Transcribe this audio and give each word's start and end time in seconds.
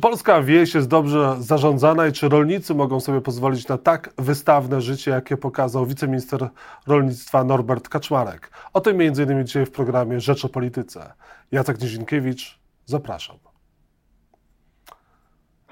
Czy 0.00 0.02
polska 0.02 0.42
wieś 0.42 0.74
jest 0.74 0.88
dobrze 0.88 1.36
zarządzana 1.38 2.06
i 2.06 2.12
czy 2.12 2.28
rolnicy 2.28 2.74
mogą 2.74 3.00
sobie 3.00 3.20
pozwolić 3.20 3.68
na 3.68 3.78
tak 3.78 4.10
wystawne 4.18 4.80
życie, 4.80 5.10
jakie 5.10 5.36
pokazał 5.36 5.86
wiceminister 5.86 6.48
rolnictwa 6.86 7.44
Norbert 7.44 7.88
Kaczmarek? 7.88 8.50
O 8.72 8.80
tym 8.80 9.00
m.in. 9.00 9.46
dzisiaj 9.46 9.66
w 9.66 9.70
programie 9.70 10.20
Rzecz 10.20 10.44
o 10.44 10.48
Polityce. 10.48 11.12
Jacek 11.52 11.80
Nizinkiewicz, 11.80 12.58
zapraszam. 12.86 13.36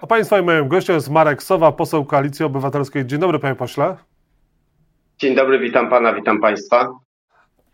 A 0.00 0.06
Państwa 0.06 0.38
i 0.38 0.42
moim 0.42 0.68
gościem 0.68 0.94
jest 0.94 1.10
Marek 1.10 1.42
Sowa, 1.42 1.72
poseł 1.72 2.04
Koalicji 2.04 2.44
Obywatelskiej. 2.44 3.06
Dzień 3.06 3.20
dobry, 3.20 3.38
panie 3.38 3.54
pośle. 3.54 3.96
Dzień 5.18 5.34
dobry, 5.34 5.58
witam 5.58 5.90
pana, 5.90 6.14
witam 6.14 6.40
państwa. 6.40 7.07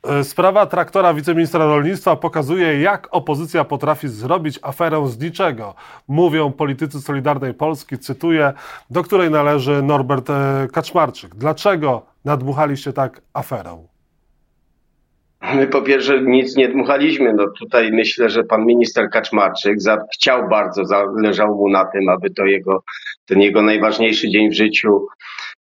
E, 0.04 0.24
sprawa 0.24 0.66
traktora 0.66 1.14
wiceministra 1.14 1.64
rolnictwa 1.64 2.16
pokazuje, 2.16 2.80
jak 2.80 3.08
opozycja 3.10 3.64
potrafi 3.64 4.08
zrobić 4.08 4.58
aferę 4.62 5.08
z 5.08 5.18
niczego. 5.18 5.74
Mówią 6.08 6.52
politycy 6.52 7.00
Solidarnej 7.00 7.54
Polski, 7.54 7.98
cytuję, 7.98 8.52
do 8.90 9.02
której 9.02 9.30
należy 9.30 9.82
Norbert 9.82 10.30
e, 10.30 10.68
Kaczmarczyk. 10.72 11.34
Dlaczego 11.34 12.06
nadmuchaliście 12.24 12.92
tak 12.92 13.20
aferę? 13.32 13.84
My 15.54 15.66
po 15.66 15.82
pierwsze 15.82 16.22
nic 16.22 16.56
nie 16.56 16.68
dmuchaliśmy. 16.68 17.32
No 17.32 17.44
tutaj 17.58 17.92
myślę, 17.92 18.30
że 18.30 18.44
pan 18.44 18.66
minister 18.66 19.10
Kaczmarczyk 19.10 19.80
za, 19.80 19.98
chciał 20.14 20.48
bardzo, 20.48 20.84
zależało 20.84 21.56
mu 21.56 21.68
na 21.68 21.84
tym, 21.84 22.08
aby 22.08 22.30
to 22.30 22.44
jego, 22.44 22.84
ten 23.26 23.40
jego 23.40 23.62
najważniejszy 23.62 24.28
dzień 24.28 24.50
w 24.50 24.56
życiu 24.56 25.06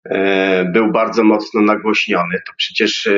e, 0.04 0.64
był 0.64 0.92
bardzo 0.92 1.24
mocno 1.24 1.60
nagłośniony. 1.60 2.34
To 2.46 2.52
przecież 2.56 3.08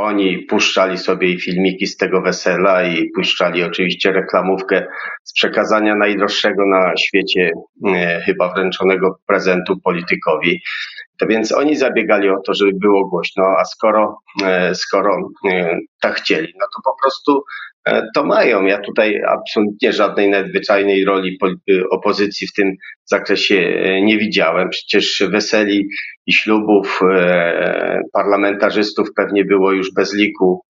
oni 0.00 0.38
puszczali 0.38 0.98
sobie 0.98 1.38
filmiki 1.38 1.86
z 1.86 1.96
tego 1.96 2.22
wesela 2.22 2.82
i 2.82 3.10
puszczali 3.14 3.62
oczywiście 3.62 4.12
reklamówkę 4.12 4.86
z 5.24 5.32
przekazania 5.32 5.94
najdroższego 5.94 6.66
na 6.66 6.92
świecie, 6.96 7.50
e, 7.86 8.20
chyba 8.26 8.54
wręczonego 8.54 9.18
prezentu 9.26 9.80
politykowi. 9.84 10.60
Więc 11.28 11.52
oni 11.52 11.76
zabiegali 11.76 12.28
o 12.28 12.40
to, 12.46 12.54
żeby 12.54 12.72
było 12.80 13.08
głośno, 13.08 13.44
a 13.60 13.64
skoro, 13.64 14.18
e, 14.44 14.74
skoro 14.74 15.30
e, 15.50 15.78
tak 16.00 16.14
chcieli, 16.14 16.52
no 16.60 16.66
to 16.76 16.82
po 16.84 16.96
prostu 17.02 17.42
e, 17.86 18.06
to 18.14 18.24
mają. 18.24 18.64
Ja 18.64 18.78
tutaj 18.78 19.22
absolutnie 19.28 19.92
żadnej 19.92 20.30
nadzwyczajnej 20.30 21.04
roli 21.04 21.38
opozycji 21.90 22.46
w 22.46 22.52
tym 22.52 22.72
zakresie 23.04 23.82
nie 24.02 24.18
widziałem. 24.18 24.68
Przecież 24.70 25.22
weseli 25.30 25.88
i 26.26 26.32
ślubów 26.32 27.00
parlamentarzystów 28.12 29.08
pewnie 29.16 29.44
było 29.44 29.72
już 29.72 29.94
bez 29.94 30.14
liku 30.14 30.64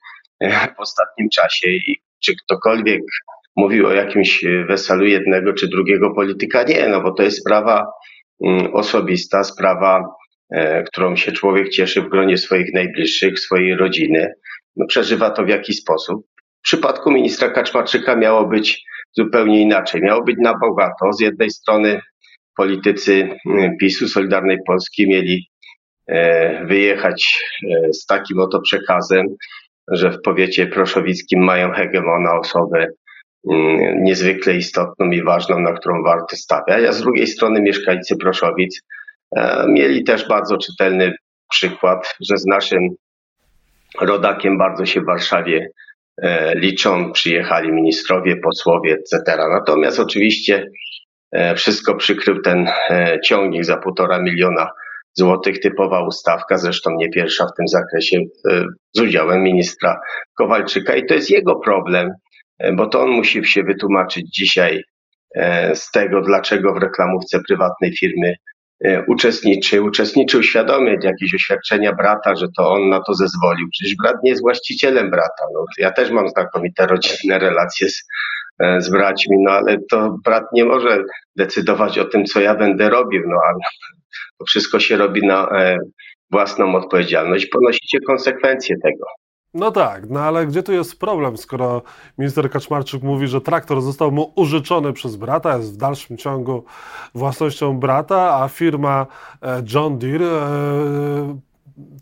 w 0.76 0.80
ostatnim 0.80 1.28
czasie 1.28 1.70
i 1.70 1.96
czy 2.24 2.32
ktokolwiek 2.44 3.00
mówił 3.56 3.86
o 3.86 3.92
jakimś 3.92 4.44
weselu 4.68 5.04
jednego 5.04 5.52
czy 5.52 5.68
drugiego 5.68 6.14
polityka? 6.14 6.62
Nie, 6.62 6.88
no 6.88 7.00
bo 7.00 7.12
to 7.12 7.22
jest 7.22 7.40
sprawa 7.40 7.86
mm, 8.44 8.74
osobista, 8.74 9.44
sprawa 9.44 10.04
którą 10.86 11.16
się 11.16 11.32
człowiek 11.32 11.68
cieszy 11.68 12.02
w 12.02 12.08
gronie 12.08 12.38
swoich 12.38 12.74
najbliższych, 12.74 13.38
swojej 13.38 13.76
rodziny. 13.76 14.32
No, 14.76 14.86
przeżywa 14.86 15.30
to 15.30 15.44
w 15.44 15.48
jakiś 15.48 15.76
sposób. 15.76 16.26
W 16.58 16.62
przypadku 16.62 17.10
ministra 17.10 17.50
Kaczmarczyka 17.50 18.16
miało 18.16 18.46
być 18.46 18.84
zupełnie 19.12 19.62
inaczej. 19.62 20.02
Miało 20.02 20.24
być 20.24 20.36
na 20.42 20.58
bogato. 20.58 21.12
Z 21.12 21.20
jednej 21.20 21.50
strony 21.50 22.00
politycy 22.56 23.28
mm, 23.46 23.76
PiSu, 23.76 24.08
Solidarnej 24.08 24.58
Polski 24.66 25.08
mieli 25.08 25.48
e, 26.06 26.66
wyjechać 26.66 27.38
e, 27.62 27.92
z 27.92 28.06
takim 28.06 28.40
oto 28.40 28.60
przekazem, 28.60 29.26
że 29.88 30.10
w 30.10 30.22
powiecie 30.22 30.66
proszowickim 30.66 31.44
mają 31.44 31.72
hegemona, 31.72 32.38
osobę 32.38 32.86
mm, 33.50 34.04
niezwykle 34.04 34.54
istotną 34.54 35.10
i 35.10 35.22
ważną, 35.22 35.58
na 35.60 35.72
którą 35.72 36.02
warto 36.02 36.36
stawiać, 36.36 36.84
a 36.84 36.92
z 36.92 37.00
drugiej 37.00 37.26
strony 37.26 37.60
mieszkańcy 37.62 38.16
Proszowic 38.16 38.80
E, 38.80 38.99
mieli 39.68 40.04
też 40.04 40.28
bardzo 40.28 40.58
czytelny 40.58 41.12
przykład, 41.50 42.14
że 42.20 42.38
z 42.38 42.46
naszym 42.46 42.88
rodakiem 44.00 44.58
bardzo 44.58 44.86
się 44.86 45.00
w 45.00 45.06
Warszawie 45.06 45.70
e, 46.22 46.54
liczą, 46.54 47.12
przyjechali 47.12 47.72
ministrowie, 47.72 48.36
posłowie, 48.36 48.94
etc. 48.94 49.36
Natomiast 49.36 50.00
oczywiście 50.00 50.70
e, 51.32 51.54
wszystko 51.54 51.94
przykrył 51.94 52.42
ten 52.42 52.68
ciągnik 53.24 53.64
za 53.64 53.76
półtora 53.76 54.22
miliona 54.22 54.70
złotych, 55.14 55.60
typowa 55.60 56.06
ustawka, 56.06 56.58
zresztą 56.58 56.90
nie 56.96 57.08
pierwsza 57.10 57.46
w 57.46 57.56
tym 57.56 57.68
zakresie, 57.68 58.18
z 58.94 59.00
udziałem 59.00 59.42
ministra 59.42 60.00
Kowalczyka 60.38 60.96
i 60.96 61.06
to 61.06 61.14
jest 61.14 61.30
jego 61.30 61.56
problem, 61.56 62.10
bo 62.72 62.86
to 62.86 63.02
on 63.02 63.10
musi 63.10 63.44
się 63.44 63.62
wytłumaczyć 63.62 64.34
dzisiaj 64.34 64.82
z 65.74 65.90
tego, 65.90 66.20
dlaczego 66.22 66.74
w 66.74 66.82
reklamówce 66.82 67.40
prywatnej 67.48 67.96
firmy 67.96 68.34
E, 68.34 68.59
uczestniczy, 69.08 69.82
uczestniczył 69.82 70.42
świadomie 70.42 70.96
jakieś 71.02 71.34
oświadczenia 71.34 71.92
brata, 71.92 72.36
że 72.36 72.46
to 72.56 72.70
on 72.70 72.88
na 72.88 73.00
to 73.00 73.14
zezwolił. 73.14 73.68
Przecież 73.72 73.96
brat 73.96 74.16
nie 74.22 74.30
jest 74.30 74.42
właścicielem 74.42 75.10
brata. 75.10 75.44
No, 75.54 75.64
ja 75.78 75.90
też 75.90 76.10
mam 76.10 76.28
znakomite 76.28 76.86
rodzinne 76.86 77.38
relacje 77.38 77.88
z, 77.88 78.02
e, 78.62 78.80
z 78.80 78.90
braćmi, 78.90 79.36
no 79.40 79.52
ale 79.52 79.76
to 79.90 80.16
brat 80.24 80.44
nie 80.52 80.64
może 80.64 81.02
decydować 81.36 81.98
o 81.98 82.04
tym, 82.04 82.24
co 82.24 82.40
ja 82.40 82.54
będę 82.54 82.90
robił, 82.90 83.22
no 83.26 83.36
ale 83.48 83.58
to 84.38 84.44
wszystko 84.44 84.80
się 84.80 84.96
robi 84.96 85.26
na 85.26 85.48
e, 85.48 85.78
własną 86.30 86.74
odpowiedzialność. 86.74 87.46
Ponosicie 87.46 87.98
konsekwencje 88.06 88.76
tego. 88.82 89.06
No 89.54 89.70
tak, 89.70 90.10
no 90.10 90.20
ale 90.20 90.46
gdzie 90.46 90.62
tu 90.62 90.72
jest 90.72 90.98
problem, 91.00 91.36
skoro 91.36 91.82
minister 92.18 92.50
Kaczmarczyk 92.50 93.02
mówi, 93.02 93.26
że 93.26 93.40
traktor 93.40 93.82
został 93.82 94.12
mu 94.12 94.32
użyczony 94.36 94.92
przez 94.92 95.16
brata, 95.16 95.56
jest 95.56 95.74
w 95.74 95.76
dalszym 95.76 96.16
ciągu 96.16 96.64
własnością 97.14 97.78
brata, 97.78 98.42
a 98.42 98.48
firma 98.48 99.06
e, 99.42 99.62
John 99.74 99.98
Deere 99.98 100.26
e, 100.26 101.49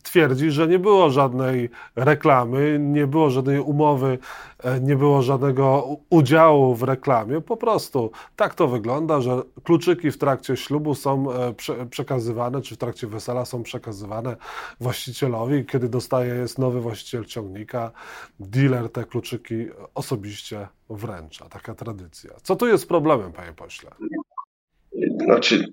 twierdzi, 0.03 0.51
że 0.51 0.69
nie 0.69 0.79
było 0.79 1.11
żadnej 1.11 1.71
reklamy, 1.97 2.79
nie 2.81 3.07
było 3.07 3.31
żadnej 3.31 3.61
umowy, 3.61 4.19
e, 4.65 4.81
nie 4.81 4.97
było 4.97 5.23
żadnego 5.23 5.89
udziału 6.11 6.75
w 6.75 6.83
reklamie. 6.83 7.41
Po 7.41 7.57
prostu 7.57 8.11
tak 8.37 8.55
to 8.55 8.69
wygląda, 8.69 9.21
że 9.21 9.43
kluczyki 9.65 10.11
w 10.11 10.19
trakcie 10.19 10.57
ślubu 10.57 10.95
są 10.95 11.33
e, 11.33 11.55
przekazywane, 11.91 12.63
czy 12.63 12.75
w 12.75 12.79
trakcie 12.79 13.07
wesela 13.07 13.45
są 13.45 13.63
przekazywane 13.63 14.37
właścicielowi. 14.81 15.65
Kiedy 15.65 15.89
dostaje 15.89 16.35
jest 16.35 16.59
nowy 16.59 16.81
właściciel 16.81 17.25
ciągnika, 17.25 17.91
dealer 18.41 18.93
te 18.93 19.05
kluczyki 19.05 19.67
osobiście 19.95 20.69
wręcza. 20.91 21.49
Taka 21.49 21.75
tradycja. 21.75 22.31
Co 22.43 22.57
tu 22.57 22.67
jest 22.67 22.89
problemem, 22.89 23.33
panie 23.33 23.53
pośle? 23.53 23.91
Znaczy, 25.25 25.65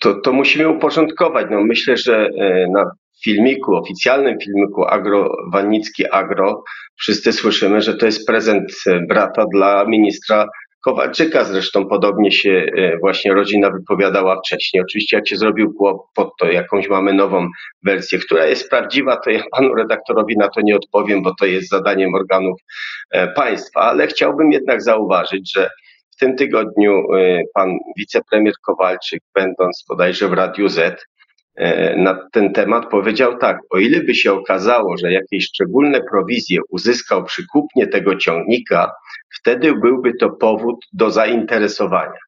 to, 0.00 0.14
to, 0.14 0.32
musimy 0.32 0.68
uporządkować. 0.68 1.46
No, 1.50 1.64
myślę, 1.64 1.96
że 1.96 2.30
e, 2.38 2.68
na 2.70 2.90
filmiku, 3.24 3.74
oficjalnym 3.74 4.38
filmiku 4.40 4.84
Agro, 4.84 5.36
Wannicki 5.52 6.04
Agro, 6.10 6.64
wszyscy 6.96 7.32
słyszymy, 7.32 7.80
że 7.80 7.96
to 7.96 8.06
jest 8.06 8.26
prezent 8.26 8.72
e, 8.86 9.00
brata 9.08 9.44
dla 9.52 9.84
ministra 9.84 10.48
Kowalczyka. 10.84 11.44
Zresztą 11.44 11.86
podobnie 11.86 12.32
się 12.32 12.66
e, 12.76 12.98
właśnie 12.98 13.34
rodzina 13.34 13.70
wypowiadała 13.70 14.40
wcześniej. 14.40 14.82
Oczywiście 14.82 15.16
jak 15.16 15.28
się 15.28 15.36
zrobił 15.36 15.74
kłopot, 15.74 16.30
to 16.38 16.46
jakąś 16.46 16.88
mamy 16.88 17.12
nową 17.12 17.48
wersję, 17.82 18.18
która 18.18 18.46
jest 18.46 18.70
prawdziwa, 18.70 19.16
to 19.16 19.30
ja 19.30 19.42
panu 19.50 19.74
redaktorowi 19.74 20.36
na 20.36 20.48
to 20.48 20.60
nie 20.60 20.76
odpowiem, 20.76 21.22
bo 21.22 21.34
to 21.40 21.46
jest 21.46 21.68
zadaniem 21.68 22.14
organów 22.14 22.60
e, 23.10 23.28
państwa, 23.28 23.80
ale 23.80 24.06
chciałbym 24.06 24.52
jednak 24.52 24.82
zauważyć, 24.82 25.52
że 25.54 25.70
w 26.10 26.16
tym 26.16 26.36
tygodniu 26.36 27.02
pan 27.54 27.78
wicepremier 27.98 28.54
Kowalczyk, 28.66 29.20
będąc 29.34 29.84
bodajże 29.88 30.28
w 30.28 30.32
Radiu 30.32 30.68
Z, 30.68 31.06
na 31.96 32.28
ten 32.32 32.52
temat 32.52 32.90
powiedział 32.90 33.38
tak, 33.38 33.58
o 33.70 33.78
ile 33.78 34.00
by 34.00 34.14
się 34.14 34.32
okazało, 34.32 34.96
że 34.96 35.12
jakieś 35.12 35.44
szczególne 35.44 36.00
prowizje 36.10 36.60
uzyskał 36.68 37.24
przy 37.24 37.46
kupnie 37.52 37.86
tego 37.86 38.16
ciągnika, 38.16 38.92
wtedy 39.40 39.74
byłby 39.74 40.14
to 40.14 40.30
powód 40.30 40.86
do 40.92 41.10
zainteresowania. 41.10 42.18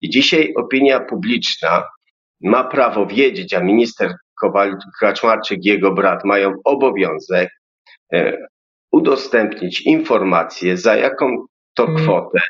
I 0.00 0.10
dzisiaj 0.10 0.54
opinia 0.56 1.00
publiczna 1.00 1.84
ma 2.40 2.64
prawo 2.64 3.06
wiedzieć, 3.06 3.54
a 3.54 3.60
minister 3.60 4.14
Kaczmarczyk 5.00 5.64
i 5.64 5.68
jego 5.68 5.92
brat 5.92 6.24
mają 6.24 6.52
obowiązek 6.64 7.50
e, 8.12 8.36
udostępnić 8.92 9.80
informację, 9.80 10.76
za 10.76 10.96
jaką 10.96 11.46
to 11.74 11.84
mm. 11.84 11.96
kwotę 11.96 12.40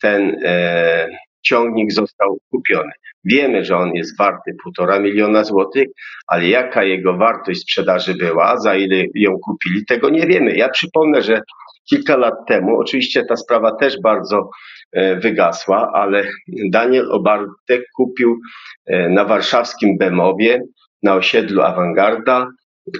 ten 0.00 0.36
e, 0.44 1.08
ciągnik 1.42 1.92
został 1.92 2.38
kupiony. 2.50 2.92
Wiemy, 3.24 3.64
że 3.64 3.76
on 3.76 3.94
jest 3.94 4.18
warty 4.18 4.54
półtora 4.62 4.98
miliona 4.98 5.44
złotych, 5.44 5.88
ale 6.26 6.48
jaka 6.48 6.84
jego 6.84 7.16
wartość 7.16 7.60
sprzedaży 7.60 8.14
była, 8.14 8.56
za 8.60 8.76
ile 8.76 9.04
ją 9.14 9.38
kupili, 9.38 9.86
tego 9.86 10.10
nie 10.10 10.26
wiemy. 10.26 10.56
Ja 10.56 10.68
przypomnę, 10.68 11.22
że 11.22 11.40
kilka 11.90 12.16
lat 12.16 12.34
temu, 12.48 12.78
oczywiście 12.78 13.24
ta 13.24 13.36
sprawa 13.36 13.76
też 13.76 14.00
bardzo 14.00 14.50
e, 14.92 15.16
wygasła, 15.16 15.90
ale 15.94 16.24
Daniel 16.70 17.12
Obartek 17.12 17.84
kupił 17.96 18.40
e, 18.86 19.08
na 19.08 19.24
warszawskim 19.24 19.98
Bemowie, 19.98 20.60
na 21.02 21.14
osiedlu 21.14 21.62
Awangarda, 21.62 22.46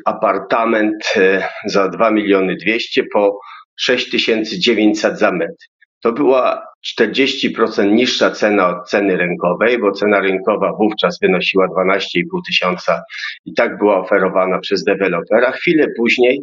apartament 0.04 1.12
e, 1.16 1.48
za 1.66 1.88
2 1.88 2.10
miliony 2.10 2.56
200 2.56 3.02
po 3.12 3.38
6900 3.76 5.18
za 5.18 5.32
metr. 5.32 5.71
To 6.02 6.12
była 6.12 6.66
40% 7.00 7.92
niższa 7.92 8.30
cena 8.30 8.68
od 8.68 8.88
ceny 8.88 9.16
rynkowej, 9.16 9.78
bo 9.78 9.92
cena 9.92 10.20
rynkowa 10.20 10.72
wówczas 10.72 11.18
wynosiła 11.22 11.66
12,5 11.66 12.22
tysiąca 12.46 13.02
i 13.44 13.54
tak 13.54 13.78
była 13.78 13.98
oferowana 14.00 14.58
przez 14.58 14.84
dewelopera. 14.84 15.52
Chwilę 15.52 15.86
później, 15.96 16.42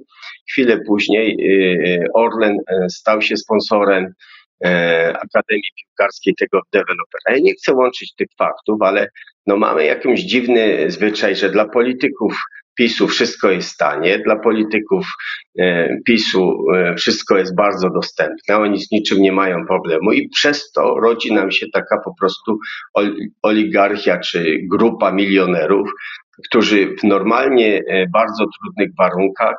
chwilę 0.51 0.79
później 0.87 1.37
y, 1.41 2.05
Orlen 2.13 2.53
y, 2.53 2.89
stał 2.89 3.21
się 3.21 3.37
sponsorem 3.37 4.13
E, 4.65 5.13
Akademii 5.13 5.71
Piłkarskiej 5.75 6.35
tego 6.35 6.61
dewelopera. 6.73 7.35
Ja 7.35 7.39
nie 7.39 7.53
chcę 7.53 7.73
łączyć 7.73 8.15
tych 8.15 8.27
faktów, 8.37 8.81
ale 8.81 9.09
no 9.47 9.57
mamy 9.57 9.85
jakiś 9.85 10.21
dziwny 10.21 10.91
zwyczaj, 10.91 11.35
że 11.35 11.49
dla 11.49 11.65
polityków 11.65 12.37
PiSu 12.79 13.07
wszystko 13.07 13.51
jest 13.51 13.77
tanie, 13.77 14.19
dla 14.19 14.35
polityków 14.35 15.05
e, 15.59 15.89
PiSu 16.05 16.71
e, 16.75 16.95
wszystko 16.95 17.37
jest 17.37 17.55
bardzo 17.55 17.89
dostępne, 17.89 18.57
oni 18.57 18.79
z 18.81 18.91
niczym 18.91 19.21
nie 19.21 19.31
mają 19.31 19.65
problemu 19.67 20.11
i 20.11 20.29
przez 20.29 20.71
to 20.71 20.95
rodzi 20.99 21.33
nam 21.33 21.51
się 21.51 21.65
taka 21.73 22.01
po 22.05 22.13
prostu 22.19 22.59
oligarchia 23.41 24.19
czy 24.19 24.57
grupa 24.71 25.11
milionerów, 25.11 25.91
którzy 26.47 26.95
w 26.95 27.03
normalnie 27.03 27.81
bardzo 28.13 28.45
trudnych 28.45 28.89
warunkach 28.97 29.55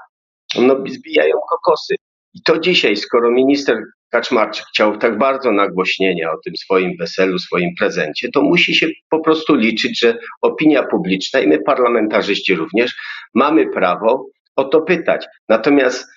no, 0.59 0.77
zbijają 0.89 1.37
kokosy. 1.51 1.95
I 2.35 2.43
to 2.45 2.59
dzisiaj, 2.59 2.97
skoro 2.97 3.31
minister 3.31 3.83
Kaczmarczyk 4.11 4.65
chciał 4.67 4.99
tak 4.99 5.19
bardzo 5.19 5.53
nagłośnienia 5.53 6.33
o 6.33 6.39
tym 6.45 6.57
swoim 6.57 6.97
weselu, 6.99 7.39
swoim 7.39 7.71
prezencie, 7.79 8.29
to 8.35 8.43
musi 8.43 8.75
się 8.75 8.89
po 9.11 9.21
prostu 9.21 9.55
liczyć, 9.55 10.01
że 10.01 10.19
opinia 10.41 10.83
publiczna 10.83 11.41
i 11.41 11.49
my 11.49 11.59
parlamentarzyści 11.63 12.55
również 12.55 12.95
mamy 13.35 13.67
prawo 13.71 14.27
o 14.57 14.65
to 14.65 14.83
pytać. 14.83 15.27
Natomiast 15.49 16.09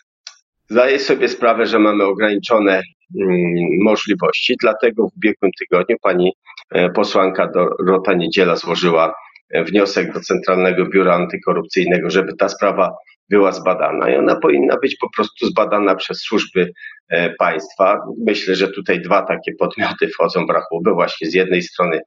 zdaję 0.70 1.00
sobie 1.00 1.30
sprawę, 1.30 1.66
że 1.66 1.80
mamy 1.80 2.04
ograniczone 2.04 2.82
mm, 3.22 3.44
możliwości, 3.82 4.56
dlatego 4.62 5.08
w 5.08 5.18
ubiegłym 5.18 5.52
tygodniu 5.60 5.98
pani 6.02 6.32
e, 6.72 6.90
posłanka 6.90 7.48
Dorota 7.80 8.14
Niedziela 8.14 8.56
złożyła 8.56 9.14
e, 9.50 9.64
wniosek 9.64 10.14
do 10.14 10.20
Centralnego 10.20 10.86
Biura 10.86 11.16
Antykorupcyjnego, 11.16 12.10
żeby 12.10 12.36
ta 12.36 12.50
sprawa 12.50 12.96
była 13.34 13.52
zbadana 13.52 14.10
i 14.10 14.16
ona 14.16 14.36
powinna 14.36 14.78
być 14.78 14.96
po 14.96 15.10
prostu 15.16 15.46
zbadana 15.46 15.96
przez 15.96 16.18
służby 16.22 16.72
e, 17.10 17.30
państwa. 17.30 18.00
Myślę, 18.26 18.56
że 18.56 18.68
tutaj 18.68 19.02
dwa 19.02 19.22
takie 19.22 19.52
podmioty 19.60 20.08
wchodzą 20.08 20.46
w 20.46 20.50
rachubę, 20.50 20.94
właśnie 20.94 21.30
z 21.30 21.34
jednej 21.34 21.62
strony 21.62 22.00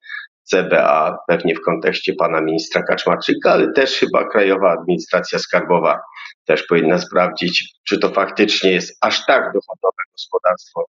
CBA, 0.43 1.19
pewnie 1.29 1.55
w 1.55 1.61
kontekście 1.61 2.15
pana 2.15 2.41
ministra 2.41 2.83
Kaczmarczyka, 2.83 3.53
ale 3.53 3.73
też 3.73 3.99
chyba 3.99 4.29
Krajowa 4.29 4.73
Administracja 4.73 5.39
Skarbowa 5.39 6.01
też 6.45 6.63
powinna 6.63 6.99
sprawdzić, 6.99 7.75
czy 7.89 7.99
to 7.99 8.09
faktycznie 8.09 8.73
jest 8.73 8.99
aż 9.01 9.27
tak 9.27 9.43
dochodowe 9.45 10.03
gospodarstwo 10.13 10.85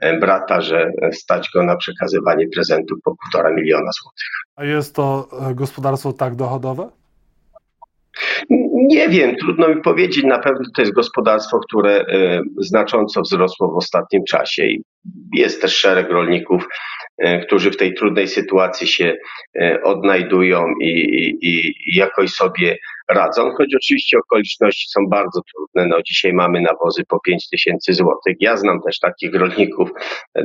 e, 0.00 0.18
brata, 0.18 0.60
że 0.60 0.90
stać 1.12 1.50
go 1.54 1.62
na 1.62 1.76
przekazywanie 1.76 2.48
prezentów 2.54 2.98
po 3.04 3.16
półtora 3.16 3.54
miliona 3.54 3.90
złotych. 4.02 4.28
A 4.56 4.64
jest 4.64 4.94
to 4.94 5.28
e, 5.50 5.54
gospodarstwo 5.54 6.12
tak 6.12 6.34
dochodowe? 6.34 6.97
Nie 8.74 9.08
wiem, 9.08 9.36
trudno 9.36 9.68
mi 9.68 9.82
powiedzieć. 9.82 10.24
Na 10.24 10.38
pewno 10.38 10.64
to 10.76 10.82
jest 10.82 10.94
gospodarstwo, 10.94 11.58
które 11.58 12.00
e, 12.00 12.40
znacząco 12.56 13.20
wzrosło 13.20 13.72
w 13.72 13.76
ostatnim 13.76 14.24
czasie 14.24 14.66
i 14.66 14.82
jest 15.34 15.62
też 15.62 15.76
szereg 15.76 16.10
rolników, 16.10 16.68
e, 17.18 17.46
którzy 17.46 17.70
w 17.70 17.76
tej 17.76 17.94
trudnej 17.94 18.28
sytuacji 18.28 18.86
się 18.86 19.16
e, 19.60 19.82
odnajdują 19.82 20.64
i, 20.82 20.90
i, 21.42 21.74
i 21.86 21.96
jakoś 21.96 22.30
sobie 22.30 22.76
radzą, 23.10 23.50
choć 23.50 23.74
oczywiście 23.76 24.18
okoliczności 24.18 24.88
są 24.88 25.00
bardzo 25.10 25.40
trudne. 25.52 25.86
No, 25.96 26.02
dzisiaj 26.02 26.32
mamy 26.32 26.60
nawozy 26.60 27.02
po 27.08 27.20
5 27.20 27.48
tysięcy 27.48 27.94
złotych. 27.94 28.36
Ja 28.40 28.56
znam 28.56 28.80
też 28.86 28.98
takich 28.98 29.34
rolników, 29.34 29.90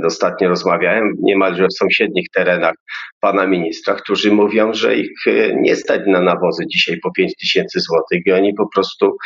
ostatnio 0.06 0.50
rozmawiałem 0.50 1.14
niemalże 1.22 1.68
w 1.68 1.78
sąsiednich 1.78 2.28
terenach 2.34 2.76
pana 3.20 3.48
ministra, 3.48 3.94
którzy 3.94 4.32
mówią, 4.32 4.74
że 4.74 4.96
ich 4.96 5.12
nie 5.56 5.76
stać 5.76 6.02
na 6.08 6.22
nawozy 6.22 6.64
dzisiaj 6.68 6.98
po 7.04 7.12
5 7.12 7.36
tysięcy 7.36 7.80
złotych 7.80 8.22
i 8.26 8.32
oni 8.32 8.54
po 8.54 8.70
prostu 8.74 9.18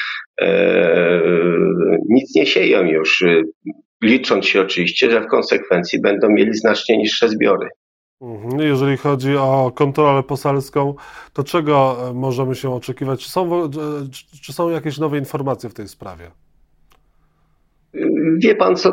e, 0.42 1.22
nic 2.10 2.36
nie 2.36 2.46
sieją 2.46 2.86
już 2.86 3.24
licząc 4.04 4.46
się 4.46 4.62
oczywiście, 4.62 5.12
że 5.12 5.22
w 5.22 5.28
konsekwencji 5.28 6.02
będą 6.02 6.30
mieli 6.30 6.54
znacznie 6.54 6.98
niższe 6.98 7.30
zbiory. 7.30 7.68
Mhm. 8.22 8.60
Jeżeli 8.60 8.98
chodzi 8.98 9.38
o 9.38 9.72
kontrolę 9.76 10.24
poselską, 10.24 10.96
to 11.34 11.44
czego 11.44 11.98
e, 12.10 12.14
możemy 12.14 12.56
się 12.56 12.74
oczekiwać? 12.74 13.24
Czy 13.24 13.30
są, 13.30 13.64
e, 13.64 13.70
czy 14.42 14.54
są 14.54 14.70
jakieś 14.70 14.98
nowe 14.98 15.18
informacje 15.18 15.70
w 15.70 15.74
tej 15.74 15.88
sprawie? 15.88 16.32
Wie 18.38 18.56
pan 18.56 18.76
co, 18.76 18.92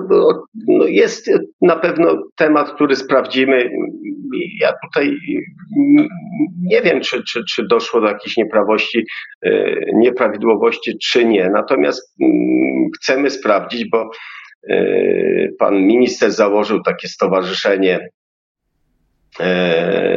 no 0.69 0.87
jest 0.87 1.31
na 1.61 1.77
pewno 1.77 2.23
temat, 2.37 2.75
który 2.75 2.97
sprawdzimy. 2.97 3.71
Ja 4.61 4.73
tutaj 4.85 5.17
nie 6.63 6.83
wiem, 6.83 7.01
czy, 7.01 7.23
czy, 7.23 7.45
czy 7.45 7.67
doszło 7.67 8.01
do 8.01 8.07
jakiejś 8.07 8.37
nieprawości, 8.37 9.05
e, 9.43 9.75
nieprawidłowości, 9.95 10.99
czy 11.03 11.25
nie. 11.25 11.51
Natomiast 11.51 12.15
mm, 12.21 12.91
chcemy 12.97 13.31
sprawdzić, 13.31 13.91
bo 13.91 14.11
pan 15.59 15.87
minister 15.87 16.33
założył 16.33 16.83
takie 16.83 17.09
stowarzyszenie, 17.09 18.09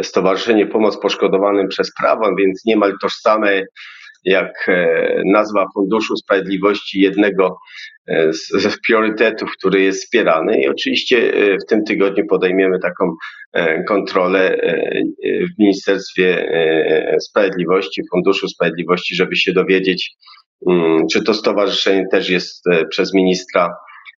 Stowarzyszenie 0.01 0.67
Pomoc 0.67 0.99
Poszkodowanym 0.99 1.67
przez 1.67 1.93
Prawo, 1.93 2.35
więc 2.35 2.65
niemal 2.65 2.93
tożsame 3.01 3.63
jak 4.23 4.65
e, 4.67 5.21
nazwa 5.25 5.65
Funduszu 5.73 6.15
Sprawiedliwości 6.17 7.01
jednego 7.01 7.57
z, 8.31 8.49
z 8.49 8.79
priorytetów, 8.87 9.51
który 9.57 9.81
jest 9.81 10.03
wspierany. 10.03 10.61
I 10.61 10.67
oczywiście 10.67 11.33
w 11.63 11.69
tym 11.69 11.83
tygodniu 11.83 12.25
podejmiemy 12.29 12.79
taką 12.79 13.15
kontrolę 13.87 14.57
w 15.23 15.59
Ministerstwie 15.59 16.51
Sprawiedliwości, 17.21 18.01
Funduszu 18.11 18.47
Sprawiedliwości, 18.47 19.15
żeby 19.15 19.35
się 19.35 19.53
dowiedzieć, 19.53 20.11
mm, 20.69 21.07
czy 21.11 21.23
to 21.23 21.33
stowarzyszenie 21.33 22.05
też 22.11 22.29
jest 22.29 22.63
przez 22.89 23.13
ministra 23.13 23.69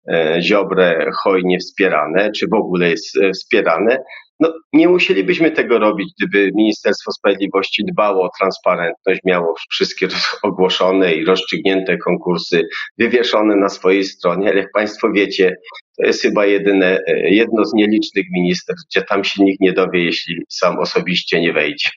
E, 0.08 0.42
Ziobrę 0.42 1.10
hojnie 1.22 1.58
wspierane, 1.58 2.30
czy 2.30 2.46
w 2.46 2.54
ogóle 2.54 2.90
jest 2.90 3.16
e, 3.16 3.32
wspierane. 3.32 3.98
No, 4.40 4.52
nie 4.72 4.88
musielibyśmy 4.88 5.50
tego 5.50 5.78
robić, 5.78 6.12
gdyby 6.18 6.50
Ministerstwo 6.54 7.12
Sprawiedliwości 7.12 7.84
dbało 7.84 8.24
o 8.24 8.30
transparentność, 8.38 9.20
miało 9.24 9.54
wszystkie 9.70 10.08
ogłoszone 10.42 11.14
i 11.14 11.24
rozstrzygnięte 11.24 11.96
konkursy 11.96 12.68
wywieszone 12.98 13.56
na 13.56 13.68
swojej 13.68 14.04
stronie, 14.04 14.48
ale 14.48 14.58
jak 14.58 14.72
Państwo 14.72 15.12
wiecie, 15.12 15.56
to 15.98 16.06
jest 16.06 16.22
chyba 16.22 16.46
jedyne, 16.46 17.00
e, 17.06 17.30
jedno 17.30 17.64
z 17.64 17.74
nielicznych 17.74 18.26
ministerstw, 18.30 18.86
gdzie 18.90 19.02
tam 19.02 19.24
się 19.24 19.44
nikt 19.44 19.60
nie 19.60 19.72
dowie, 19.72 20.04
jeśli 20.04 20.36
sam 20.48 20.78
osobiście 20.78 21.40
nie 21.40 21.52
wejdzie. 21.52 21.88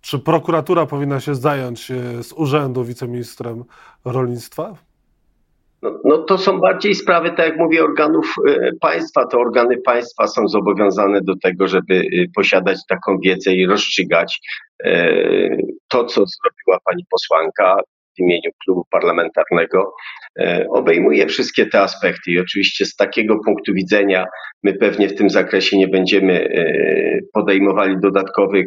Czy 0.00 0.18
prokuratura 0.18 0.86
powinna 0.86 1.20
się 1.20 1.34
zająć 1.34 1.92
z 2.22 2.32
urzędu 2.32 2.84
wiceministrem 2.84 3.64
rolnictwa? 4.04 4.76
No, 5.84 6.00
no, 6.04 6.18
to 6.18 6.38
są 6.38 6.60
bardziej 6.60 6.94
sprawy, 6.94 7.30
tak 7.30 7.48
jak 7.48 7.58
mówię, 7.58 7.84
organów 7.84 8.34
e, 8.48 8.70
państwa. 8.80 9.26
To 9.26 9.38
organy 9.38 9.76
państwa 9.76 10.26
są 10.26 10.48
zobowiązane 10.48 11.20
do 11.20 11.34
tego, 11.42 11.68
żeby 11.68 11.94
e, 11.94 12.24
posiadać 12.34 12.78
taką 12.88 13.18
wiedzę 13.18 13.52
i 13.52 13.66
rozstrzygać 13.66 14.40
e, 14.84 15.56
to, 15.88 16.04
co 16.04 16.24
zrobiła 16.26 16.78
pani 16.84 17.04
posłanka 17.10 17.76
w 18.16 18.18
imieniu 18.18 18.50
klubu 18.64 18.84
parlamentarnego, 18.90 19.94
obejmuje 20.70 21.26
wszystkie 21.26 21.66
te 21.66 21.80
aspekty. 21.80 22.30
I 22.30 22.40
oczywiście 22.40 22.86
z 22.86 22.96
takiego 22.96 23.38
punktu 23.44 23.72
widzenia 23.74 24.24
my 24.62 24.74
pewnie 24.74 25.08
w 25.08 25.14
tym 25.14 25.30
zakresie 25.30 25.78
nie 25.78 25.88
będziemy 25.88 26.48
podejmowali 27.32 27.96
dodatkowych 28.02 28.66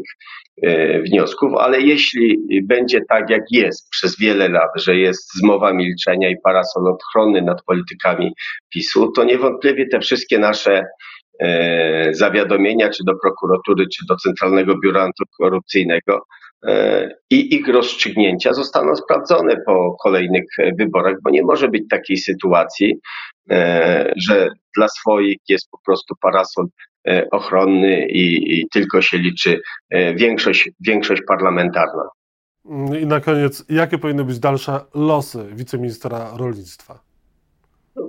E, 0.62 1.02
wniosków, 1.02 1.54
ale 1.58 1.82
jeśli 1.82 2.40
będzie 2.64 3.00
tak, 3.10 3.30
jak 3.30 3.42
jest 3.52 3.90
przez 3.90 4.20
wiele 4.20 4.50
lat, 4.50 4.70
że 4.76 4.96
jest 4.96 5.34
zmowa 5.34 5.74
milczenia 5.74 6.30
i 6.30 6.36
parasol 6.44 6.88
ochrony 6.88 7.42
nad 7.42 7.64
politykami 7.64 8.34
PiSu, 8.74 9.12
to 9.12 9.24
niewątpliwie 9.24 9.88
te 9.88 10.00
wszystkie 10.00 10.40
nasze 10.40 10.84
e, 11.40 12.14
zawiadomienia, 12.14 12.90
czy 12.90 13.04
do 13.04 13.14
prokuratury, 13.24 13.86
czy 13.96 14.06
do 14.10 14.16
Centralnego 14.16 14.80
Biura 14.84 15.02
Antykorupcyjnego 15.02 16.16
e, 16.16 16.22
i 17.30 17.56
ich 17.56 17.68
rozstrzygnięcia 17.68 18.54
zostaną 18.54 18.96
sprawdzone 18.96 19.56
po 19.66 19.96
kolejnych 20.04 20.46
wyborach, 20.80 21.16
bo 21.24 21.30
nie 21.30 21.44
może 21.44 21.68
być 21.68 21.84
takiej 21.90 22.18
sytuacji, 22.18 23.00
że 24.16 24.50
dla 24.78 24.88
swoich 24.88 25.38
jest 25.50 25.70
po 25.72 25.78
prostu 25.86 26.16
parasol 26.22 26.68
E, 27.08 27.30
ochronny 27.32 28.08
i, 28.08 28.60
i 28.60 28.68
tylko 28.70 29.02
się 29.02 29.18
liczy 29.18 29.62
e, 29.90 30.16
większość, 30.16 30.70
większość 30.80 31.22
parlamentarna. 31.28 32.04
I 33.02 33.06
na 33.06 33.20
koniec, 33.20 33.66
jakie 33.70 33.98
powinny 33.98 34.24
być 34.24 34.40
dalsze 34.40 34.80
losy 34.96 35.46
wiceministra 35.54 36.32
rolnictwa? 36.38 37.00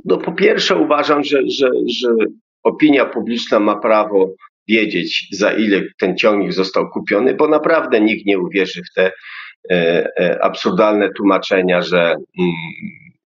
No, 0.05 0.17
po 0.17 0.33
pierwsze 0.33 0.77
uważam, 0.77 1.25
że, 1.25 1.39
że, 1.49 1.71
że 1.87 2.09
opinia 2.63 3.07
publiczna 3.07 3.61
ma 3.61 3.77
prawo 3.77 4.31
wiedzieć, 4.69 5.29
za 5.33 5.53
ile 5.53 5.83
ten 5.99 6.17
ciągnik 6.17 6.53
został 6.53 6.91
kupiony, 6.91 7.35
bo 7.35 7.49
naprawdę 7.49 8.01
nikt 8.01 8.27
nie 8.27 8.39
uwierzy 8.39 8.83
w 8.91 8.95
te 8.95 9.13
e, 9.71 10.09
e, 10.21 10.39
absurdalne 10.43 11.11
tłumaczenia, 11.17 11.83
że 11.83 12.03
mm, 12.11 12.53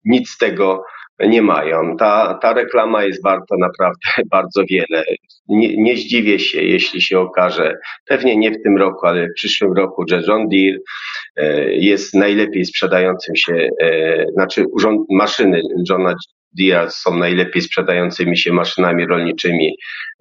nic 0.05 0.29
z 0.29 0.37
tego 0.37 0.83
nie 1.19 1.41
mają. 1.41 1.97
Ta, 1.97 2.39
ta 2.41 2.53
reklama 2.53 3.03
jest 3.03 3.23
warta 3.23 3.55
naprawdę 3.59 4.07
bardzo 4.31 4.63
wiele. 4.69 5.03
Nie, 5.47 5.77
nie 5.77 5.97
zdziwię 5.97 6.39
się, 6.39 6.61
jeśli 6.61 7.01
się 7.01 7.19
okaże, 7.19 7.73
pewnie 8.05 8.37
nie 8.37 8.51
w 8.51 8.63
tym 8.63 8.77
roku, 8.77 9.07
ale 9.07 9.27
w 9.27 9.33
przyszłym 9.35 9.73
roku, 9.73 10.03
że 10.09 10.21
John 10.27 10.49
Deere 10.49 10.77
e, 11.35 11.73
jest 11.73 12.13
najlepiej 12.13 12.65
sprzedającym 12.65 13.35
się, 13.35 13.69
znaczy 14.33 14.65
urząd, 14.71 15.01
maszyny 15.09 15.61
Johna 15.89 16.15
Deere 16.57 16.91
są 16.91 17.17
najlepiej 17.17 17.61
sprzedającymi 17.61 18.37
się 18.37 18.53
maszynami 18.53 19.07
rolniczymi 19.07 19.77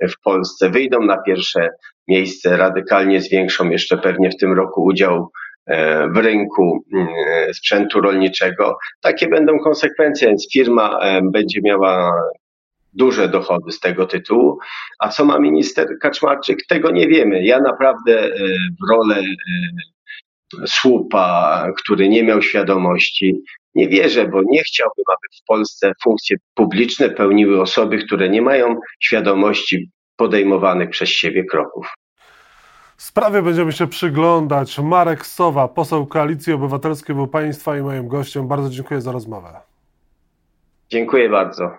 w 0.09 0.21
Polsce. 0.25 0.71
Wyjdą 0.71 1.03
na 1.03 1.23
pierwsze 1.23 1.69
miejsce, 2.09 2.57
radykalnie 2.57 3.21
zwiększą 3.21 3.71
jeszcze 3.71 3.99
pewnie 3.99 4.31
w 4.31 4.37
tym 4.37 4.53
roku 4.53 4.85
udział 4.85 5.31
e, 5.67 6.09
w 6.09 6.17
rynku 6.17 6.85
mm, 6.95 7.09
sprzętu 7.55 8.01
rolniczego. 8.01 8.77
Takie 9.01 9.29
będą 9.29 9.59
konsekwencje, 9.59 10.29
więc 10.29 10.49
firma 10.53 10.99
e, 11.03 11.21
będzie 11.23 11.61
miała 11.63 12.13
duże 12.93 13.29
dochody 13.29 13.73
z 13.73 13.81
tego 13.81 14.07
tytułu. 14.07 14.59
A 14.99 15.09
co 15.09 15.25
ma 15.25 15.39
minister 15.39 15.89
Kaczmarczyk? 16.01 16.67
Tego 16.69 16.91
nie 16.91 17.09
wiemy. 17.09 17.45
Ja 17.45 17.61
naprawdę 17.61 18.25
e, 18.25 18.31
w 18.81 18.91
rolę 18.91 19.23
słupa, 20.67 21.67
który 21.77 22.09
nie 22.09 22.23
miał 22.23 22.43
świadomości, 22.43 23.43
nie 23.75 23.89
wierzę, 23.89 24.29
bo 24.29 24.43
nie 24.43 24.63
chciałbym, 24.63 25.05
aby 25.09 25.29
w 25.43 25.47
Polsce 25.47 25.93
funkcje 26.05 26.37
publiczne 26.55 27.11
pełniły 27.11 27.61
osoby, 27.61 27.99
które 27.99 28.29
nie 28.29 28.43
mają 28.43 28.77
świadomości 29.01 29.91
podejmowanych 30.17 30.91
przez 30.91 31.09
siebie 31.09 31.45
kroków. 31.45 31.87
Sprawie 32.97 33.43
będziemy 33.43 33.73
się 33.73 33.87
przyglądać. 33.87 34.79
Marek 34.79 35.27
Sowa, 35.27 35.69
poseł 35.69 36.07
Koalicji 36.07 36.53
Obywatelskiej 36.53 37.17
był 37.17 37.27
Państwa 37.27 37.79
i 37.79 37.83
moim 37.83 38.09
gościem. 38.09 38.49
Bardzo 38.49 38.71
dziękuję 38.71 39.01
za 39.01 39.13
rozmowę. 39.13 39.61
Dziękuję 40.91 41.29
bardzo. 41.29 41.79